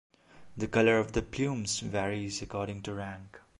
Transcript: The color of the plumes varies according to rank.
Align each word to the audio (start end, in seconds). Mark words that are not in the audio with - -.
The 0.57 0.67
color 0.67 0.97
of 0.97 1.11
the 1.11 1.21
plumes 1.21 1.79
varies 1.79 2.41
according 2.41 2.81
to 2.81 2.93
rank. 2.95 3.39